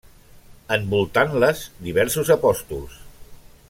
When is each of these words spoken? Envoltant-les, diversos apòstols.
Envoltant-les, 0.77 1.63
diversos 1.91 2.33
apòstols. 2.39 3.01